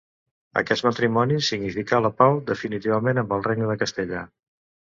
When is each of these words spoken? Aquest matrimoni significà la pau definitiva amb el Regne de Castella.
Aquest 0.61 0.85
matrimoni 0.87 1.37
significà 1.49 2.01
la 2.05 2.13
pau 2.23 2.39
definitiva 2.49 2.99
amb 3.21 3.37
el 3.39 3.47
Regne 3.53 3.73
de 3.75 3.81
Castella. 3.83 4.27